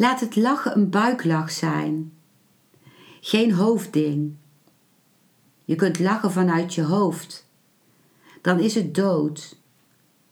Laat 0.01 0.21
het 0.21 0.37
lachen 0.37 0.77
een 0.77 0.91
buiklach 0.91 1.51
zijn, 1.51 2.13
geen 3.21 3.53
hoofdding. 3.53 4.35
Je 5.65 5.75
kunt 5.75 5.99
lachen 5.99 6.33
vanuit 6.33 6.75
je 6.75 6.83
hoofd. 6.83 7.49
Dan 8.43 8.59
is 8.59 8.75
het 8.75 8.95
dood. 8.95 9.57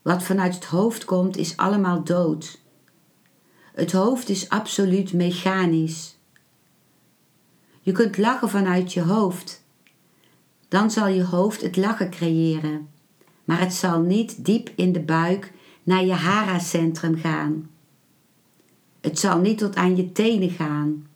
Wat 0.02 0.22
vanuit 0.22 0.54
het 0.54 0.64
hoofd 0.64 1.04
komt, 1.04 1.36
is 1.36 1.56
allemaal 1.56 2.04
dood. 2.04 2.60
Het 3.74 3.92
hoofd 3.92 4.28
is 4.28 4.48
absoluut 4.48 5.12
mechanisch. 5.12 6.16
Je 7.80 7.92
kunt 7.92 8.18
lachen 8.18 8.48
vanuit 8.48 8.92
je 8.92 9.02
hoofd. 9.02 9.64
Dan 10.68 10.90
zal 10.90 11.08
je 11.08 11.24
hoofd 11.24 11.62
het 11.62 11.76
lachen 11.76 12.10
creëren, 12.10 12.88
maar 13.44 13.60
het 13.60 13.74
zal 13.74 14.00
niet 14.00 14.44
diep 14.44 14.70
in 14.76 14.92
de 14.92 15.02
buik 15.02 15.52
naar 15.82 16.04
je 16.04 16.12
hara-centrum 16.12 17.16
gaan. 17.16 17.70
Het 19.08 19.18
zal 19.18 19.38
niet 19.38 19.58
tot 19.58 19.76
aan 19.76 19.96
je 19.96 20.12
tenen 20.12 20.50
gaan. 20.50 21.06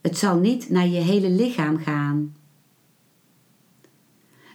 Het 0.00 0.18
zal 0.18 0.38
niet 0.38 0.70
naar 0.70 0.86
je 0.86 1.00
hele 1.00 1.30
lichaam 1.30 1.78
gaan. 1.78 2.36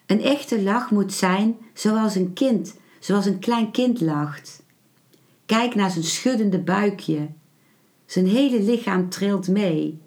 Een 0.06 0.22
echte 0.22 0.62
lach 0.62 0.92
moet 0.92 1.14
zijn 1.14 1.56
zoals 1.74 2.16
een 2.16 2.34
kind, 2.34 2.76
zoals 3.00 3.26
een 3.26 3.40
klein 3.40 3.72
kind 3.72 4.02
lacht. 4.02 4.64
Kijk 5.46 5.76
naar 5.76 5.92
zijn 5.92 6.04
schuddende 6.04 6.60
buikje. 6.60 7.30
Zijn 8.06 8.28
hele 8.28 8.62
lichaam 8.62 9.10
trilt 9.10 9.48
mee. 9.48 10.02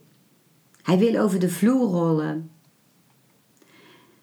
Hij 0.83 0.99
wil 0.99 1.21
over 1.21 1.39
de 1.39 1.51
vloer 1.51 1.89
rollen. 1.91 2.51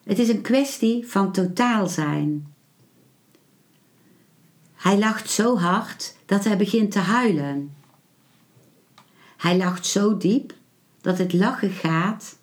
Het 0.04 0.20
is 0.20 0.30
een 0.30 0.42
kwestie 0.42 1.08
van 1.08 1.32
totaal 1.32 1.88
zijn. 1.88 2.54
Hij 4.74 4.98
lacht 4.98 5.30
zo 5.30 5.58
hard 5.58 6.16
dat 6.26 6.44
hij 6.44 6.58
begint 6.58 6.92
te 6.92 7.00
huilen. 7.00 7.77
Hij 9.38 9.58
lacht 9.58 9.86
zo 9.86 10.18
diep 10.18 10.54
dat 11.02 11.18
het 11.18 11.34
lachen 11.34 11.72
gaat 11.72 12.38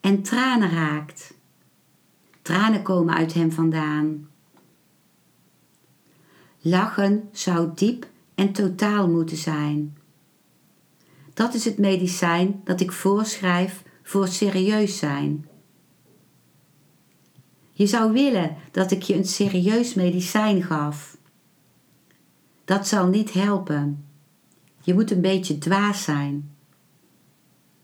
en 0.00 0.22
tranen 0.22 0.70
raakt. 0.70 1.34
Tranen 2.42 2.82
komen 2.82 3.14
uit 3.14 3.32
hem 3.32 3.52
vandaan. 3.52 4.28
Lachen 6.60 7.28
zou 7.32 7.70
diep 7.74 8.06
en 8.34 8.52
totaal 8.52 9.08
moeten 9.08 9.36
zijn. 9.36 9.96
Dat 11.34 11.54
is 11.54 11.64
het 11.64 11.78
medicijn 11.78 12.60
dat 12.64 12.80
ik 12.80 12.92
voorschrijf 12.92 13.82
voor 14.02 14.28
serieus 14.28 14.98
zijn. 14.98 15.48
Je 17.72 17.86
zou 17.86 18.12
willen 18.12 18.56
dat 18.70 18.90
ik 18.90 19.02
je 19.02 19.14
een 19.14 19.24
serieus 19.24 19.94
medicijn 19.94 20.62
gaf. 20.62 21.16
Dat 22.64 22.88
zal 22.88 23.06
niet 23.06 23.32
helpen. 23.32 24.09
Je 24.80 24.94
moet 24.94 25.10
een 25.10 25.20
beetje 25.20 25.58
dwaas 25.58 26.02
zijn. 26.02 26.54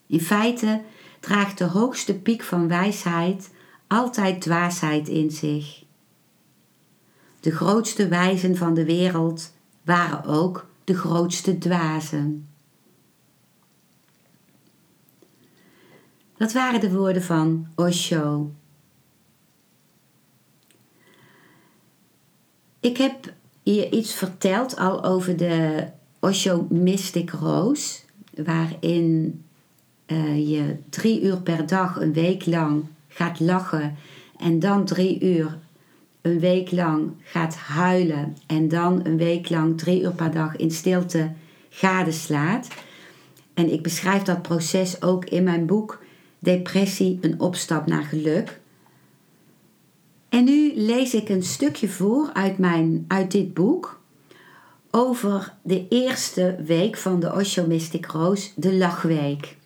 In 0.06 0.20
feite 0.20 0.82
draagt 1.20 1.58
de 1.58 1.64
hoogste 1.64 2.18
piek 2.18 2.42
van 2.42 2.68
wijsheid 2.68 3.50
altijd 3.86 4.40
dwaasheid 4.40 5.08
in 5.08 5.30
zich. 5.30 5.84
De 7.40 7.50
grootste 7.50 8.08
wijzen 8.08 8.56
van 8.56 8.74
de 8.74 8.84
wereld 8.84 9.52
waren 9.84 10.24
ook 10.24 10.66
de 10.84 10.94
grootste 10.94 11.58
dwazen. 11.58 12.48
Dat 16.36 16.52
waren 16.52 16.80
de 16.80 16.92
woorden 16.92 17.22
van 17.22 17.66
Osho. 17.74 18.52
Ik 22.80 22.96
heb 22.96 23.32
je 23.62 23.90
iets 23.90 24.14
verteld 24.14 24.76
al 24.76 25.04
over 25.04 25.36
de 25.36 25.88
Osho 26.20 26.66
Mystic 26.70 27.30
Rose, 27.30 28.00
waarin 28.44 29.40
uh, 30.06 30.50
je 30.50 30.76
drie 30.88 31.22
uur 31.22 31.40
per 31.40 31.66
dag 31.66 32.00
een 32.00 32.12
week 32.12 32.46
lang 32.46 32.84
gaat 33.08 33.40
lachen 33.40 33.96
en 34.38 34.58
dan 34.58 34.84
drie 34.84 35.20
uur 35.20 35.58
een 36.20 36.38
week 36.38 36.70
lang 36.70 37.12
gaat 37.22 37.54
huilen 37.56 38.36
en 38.46 38.68
dan 38.68 39.06
een 39.06 39.16
week 39.16 39.48
lang 39.50 39.78
drie 39.78 40.02
uur 40.02 40.12
per 40.12 40.30
dag 40.30 40.56
in 40.56 40.70
stilte 40.70 41.32
gadeslaat. 41.68 42.68
En 43.54 43.72
ik 43.72 43.82
beschrijf 43.82 44.22
dat 44.22 44.42
proces 44.42 45.02
ook 45.02 45.24
in 45.24 45.44
mijn 45.44 45.66
boek 45.66 46.04
Depressie, 46.38 47.18
een 47.20 47.40
opstap 47.40 47.86
naar 47.86 48.04
geluk. 48.04 48.60
En 50.28 50.44
nu 50.44 50.72
lees 50.74 51.14
ik 51.14 51.28
een 51.28 51.42
stukje 51.42 51.88
voor 51.88 52.30
uit, 52.32 52.58
mijn, 52.58 53.04
uit 53.08 53.30
dit 53.30 53.54
boek 53.54 53.95
over 54.90 55.54
de 55.62 55.88
eerste 55.88 56.62
week 56.64 56.96
van 56.96 57.20
de 57.20 57.32
Osho 57.32 57.66
Mystic 57.66 58.06
Rose, 58.06 58.50
de 58.56 58.74
lachweek. 58.74 59.56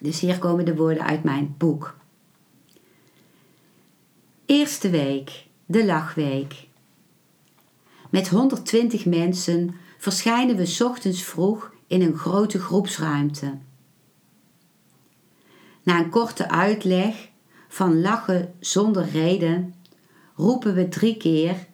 Dus 0.00 0.20
hier 0.20 0.38
komen 0.38 0.64
de 0.64 0.76
woorden 0.76 1.04
uit 1.04 1.24
mijn 1.24 1.54
boek. 1.58 1.96
Eerste 4.46 4.90
week, 4.90 5.46
de 5.66 5.84
lachweek. 5.84 6.66
Met 8.10 8.28
120 8.28 9.06
mensen 9.06 9.74
verschijnen 9.98 10.56
we 10.56 10.84
ochtends 10.84 11.22
vroeg 11.22 11.72
in 11.86 12.02
een 12.02 12.16
grote 12.16 12.58
groepsruimte. 12.58 13.58
Na 15.82 15.98
een 15.98 16.10
korte 16.10 16.48
uitleg 16.50 17.28
van 17.68 18.00
lachen 18.00 18.54
zonder 18.60 19.08
reden 19.08 19.74
roepen 20.34 20.74
we 20.74 20.88
drie 20.88 21.16
keer 21.16 21.66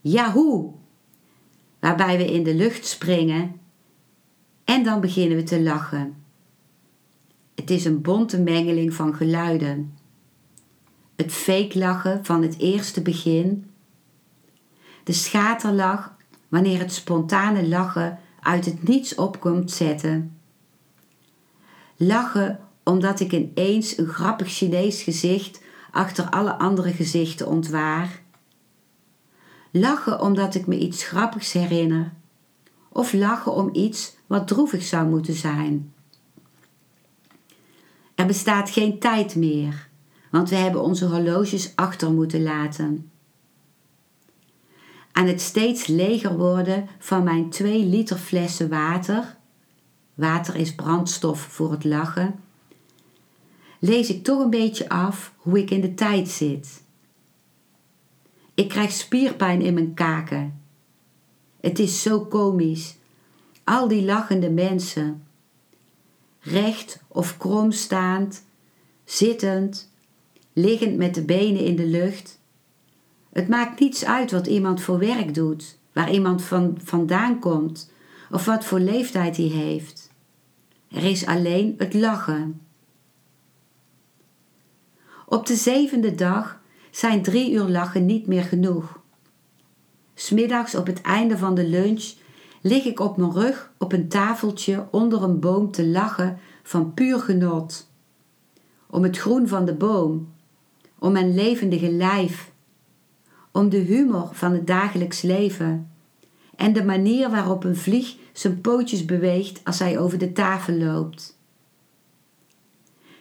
Yahoo! 0.00 0.78
Waarbij 1.86 2.16
we 2.16 2.32
in 2.32 2.42
de 2.42 2.54
lucht 2.54 2.86
springen 2.86 3.60
en 4.64 4.84
dan 4.84 5.00
beginnen 5.00 5.36
we 5.36 5.42
te 5.42 5.62
lachen. 5.62 6.16
Het 7.54 7.70
is 7.70 7.84
een 7.84 8.02
bonte 8.02 8.40
mengeling 8.40 8.94
van 8.94 9.14
geluiden. 9.14 9.98
Het 11.16 11.32
fake 11.32 11.78
lachen 11.78 12.24
van 12.24 12.42
het 12.42 12.58
eerste 12.58 13.02
begin. 13.02 13.70
De 15.04 15.12
schaterlach 15.12 16.16
wanneer 16.48 16.78
het 16.78 16.92
spontane 16.92 17.68
lachen 17.68 18.18
uit 18.40 18.64
het 18.64 18.82
niets 18.82 19.14
opkomt 19.14 19.70
zetten. 19.70 20.38
Lachen 21.96 22.60
omdat 22.84 23.20
ik 23.20 23.32
ineens 23.32 23.98
een 23.98 24.08
grappig 24.08 24.48
Chinees 24.48 25.02
gezicht 25.02 25.62
achter 25.90 26.30
alle 26.30 26.58
andere 26.58 26.92
gezichten 26.92 27.46
ontwaar. 27.46 28.22
Lachen 29.78 30.20
omdat 30.20 30.54
ik 30.54 30.66
me 30.66 30.78
iets 30.78 31.04
grappigs 31.04 31.52
herinner. 31.52 32.12
Of 32.88 33.12
lachen 33.12 33.52
om 33.52 33.68
iets 33.72 34.16
wat 34.26 34.48
droevig 34.48 34.82
zou 34.82 35.08
moeten 35.08 35.34
zijn. 35.34 35.92
Er 38.14 38.26
bestaat 38.26 38.70
geen 38.70 38.98
tijd 38.98 39.36
meer, 39.36 39.88
want 40.30 40.48
we 40.48 40.56
hebben 40.56 40.82
onze 40.82 41.06
horloges 41.06 41.72
achter 41.74 42.12
moeten 42.12 42.42
laten. 42.42 43.10
Aan 45.12 45.26
het 45.26 45.40
steeds 45.40 45.86
leger 45.86 46.36
worden 46.36 46.88
van 46.98 47.22
mijn 47.22 47.50
2 47.50 47.84
liter 47.84 48.18
flessen 48.18 48.68
water, 48.68 49.36
water 50.14 50.56
is 50.56 50.74
brandstof 50.74 51.40
voor 51.40 51.70
het 51.70 51.84
lachen, 51.84 52.40
lees 53.80 54.10
ik 54.10 54.24
toch 54.24 54.40
een 54.40 54.50
beetje 54.50 54.88
af 54.88 55.32
hoe 55.36 55.58
ik 55.58 55.70
in 55.70 55.80
de 55.80 55.94
tijd 55.94 56.28
zit. 56.28 56.84
Ik 58.56 58.68
krijg 58.68 58.92
spierpijn 58.92 59.60
in 59.60 59.74
mijn 59.74 59.94
kaken. 59.94 60.60
Het 61.60 61.78
is 61.78 62.02
zo 62.02 62.20
komisch. 62.20 62.96
Al 63.64 63.88
die 63.88 64.04
lachende 64.04 64.50
mensen. 64.50 65.26
Recht 66.40 67.02
of 67.08 67.36
kromstaand, 67.36 68.44
zittend, 69.04 69.92
liggend 70.52 70.96
met 70.96 71.14
de 71.14 71.22
benen 71.22 71.64
in 71.64 71.76
de 71.76 71.86
lucht. 71.86 72.40
Het 73.32 73.48
maakt 73.48 73.80
niets 73.80 74.04
uit 74.04 74.30
wat 74.30 74.46
iemand 74.46 74.80
voor 74.80 74.98
werk 74.98 75.34
doet, 75.34 75.78
waar 75.92 76.12
iemand 76.12 76.42
van, 76.42 76.78
vandaan 76.82 77.38
komt 77.38 77.90
of 78.30 78.44
wat 78.44 78.64
voor 78.64 78.80
leeftijd 78.80 79.36
hij 79.36 79.46
heeft. 79.46 80.10
Er 80.88 81.04
is 81.04 81.26
alleen 81.26 81.74
het 81.78 81.94
lachen. 81.94 82.60
Op 85.26 85.46
de 85.46 85.56
zevende 85.56 86.14
dag 86.14 86.60
zijn 86.96 87.22
drie 87.22 87.52
uur 87.52 87.68
lachen 87.68 88.06
niet 88.06 88.26
meer 88.26 88.42
genoeg. 88.42 89.00
Smiddags 90.14 90.74
op 90.74 90.86
het 90.86 91.00
einde 91.00 91.38
van 91.38 91.54
de 91.54 91.68
lunch 91.68 92.14
lig 92.60 92.84
ik 92.84 93.00
op 93.00 93.16
mijn 93.16 93.32
rug 93.32 93.72
op 93.78 93.92
een 93.92 94.08
tafeltje 94.08 94.86
onder 94.90 95.22
een 95.22 95.40
boom 95.40 95.70
te 95.70 95.86
lachen 95.86 96.38
van 96.62 96.94
puur 96.94 97.18
genot. 97.18 97.90
Om 98.86 99.02
het 99.02 99.18
groen 99.18 99.48
van 99.48 99.64
de 99.64 99.74
boom, 99.74 100.32
om 100.98 101.12
mijn 101.12 101.34
levendige 101.34 101.90
lijf, 101.92 102.52
om 103.52 103.68
de 103.68 103.78
humor 103.78 104.28
van 104.32 104.52
het 104.52 104.66
dagelijks 104.66 105.22
leven 105.22 105.90
en 106.56 106.72
de 106.72 106.84
manier 106.84 107.30
waarop 107.30 107.64
een 107.64 107.76
vlieg 107.76 108.16
zijn 108.32 108.60
pootjes 108.60 109.04
beweegt 109.04 109.60
als 109.64 109.78
hij 109.78 109.98
over 109.98 110.18
de 110.18 110.32
tafel 110.32 110.74
loopt. 110.74 111.38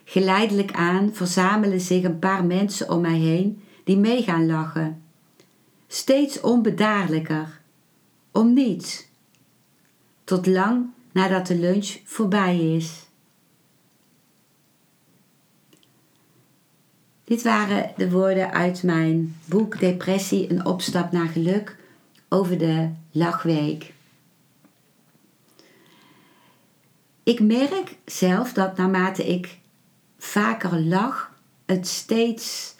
Geleidelijk 0.04 0.72
aan 0.72 1.10
verzamelen 1.14 1.82
zich 1.82 2.04
een 2.04 2.20
paar 2.20 2.46
mensen 2.46 2.90
om 2.90 3.02
mij 3.02 3.18
heen 3.18 3.60
die 3.86 3.98
mee 3.98 4.24
gaan 4.24 4.46
lachen. 4.46 5.04
Steeds 5.88 6.42
onbedaarlijker, 6.42 7.62
om 8.32 8.54
niets, 8.54 9.08
tot 10.24 10.46
lang 10.46 10.86
nadat 11.12 11.48
de 11.48 11.56
lunch 11.56 11.98
voorbij 12.04 12.60
is. 12.76 13.06
Dit 17.24 17.44
waren 17.44 17.94
de 17.98 18.12
woorden 18.12 18.52
uit 18.52 18.84
mijn 18.84 19.36
boek 19.46 19.80
Depressie, 19.80 20.52
een 20.52 20.66
opstap 20.66 21.12
naar 21.12 21.28
geluk 21.28 21.78
over 22.30 22.58
de 22.58 22.90
lachweek. 23.12 23.94
Ik 27.24 27.40
merk 27.40 27.98
zelf 28.06 28.54
dat 28.54 28.78
naarmate 28.78 29.28
ik 29.28 29.60
vaker 30.18 30.80
lach, 30.80 31.32
het 31.66 31.88
steeds 31.88 32.76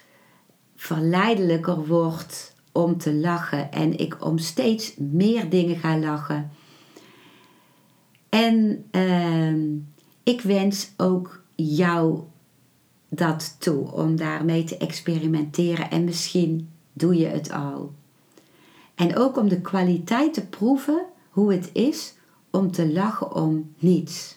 verleidelijker 0.86 1.86
wordt 1.86 2.54
om 2.72 2.98
te 2.98 3.14
lachen 3.14 3.72
en 3.72 3.98
ik 3.98 4.24
om 4.24 4.38
steeds 4.38 4.96
meer 4.96 5.50
dingen 5.50 5.76
ga 5.76 5.98
lachen. 5.98 6.50
En 8.28 8.84
uh, 8.92 9.72
ik 10.22 10.40
wens 10.40 10.92
ook 10.96 11.42
jou 11.54 12.20
dat 13.08 13.56
toe 13.58 13.92
om 13.92 14.16
daarmee 14.16 14.64
te 14.64 14.76
experimenteren 14.76 15.90
en 15.90 16.04
misschien 16.04 16.70
doe 16.92 17.16
je 17.16 17.26
het 17.26 17.52
al. 17.52 17.92
En 18.94 19.16
ook 19.16 19.36
om 19.36 19.48
de 19.48 19.60
kwaliteit 19.60 20.34
te 20.34 20.46
proeven 20.46 21.04
hoe 21.30 21.52
het 21.52 21.70
is 21.72 22.14
om 22.50 22.70
te 22.72 22.92
lachen 22.92 23.34
om 23.34 23.74
niets. 23.78 24.36